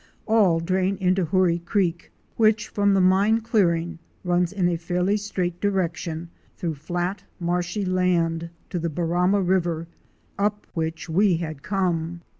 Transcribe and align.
All 0.25 0.59
drain 0.59 0.97
into 0.99 1.25
Hoorie 1.25 1.59
Creek 1.59 2.11
which 2.35 2.69
from 2.69 2.95
the 2.95 2.99
mine 2.99 3.39
clearing 3.41 3.99
runs 4.23 4.51
in 4.51 4.67
a 4.67 4.75
fairly 4.75 5.15
straight 5.15 5.61
direction 5.61 6.31
through 6.57 6.73
flat, 6.73 7.23
marshy 7.39 7.85
land 7.85 8.49
to 8.71 8.79
the 8.79 8.89
Barama 8.89 9.47
River 9.47 9.87
up 10.39 10.65
which 10.73 11.07
we 11.07 11.37
had 11.37 11.61
come. 11.61 12.21